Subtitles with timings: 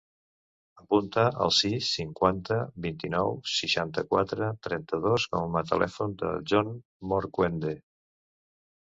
[0.83, 2.55] Apunta el sis, cinquanta,
[2.85, 6.73] vint-i-nou, seixanta-quatre, trenta-dos com a telèfon del John
[7.13, 7.75] Morcuende.